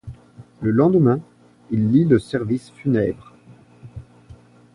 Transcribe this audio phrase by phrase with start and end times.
[0.63, 1.19] Le lendemain,
[1.69, 3.35] il lit le service funèbre.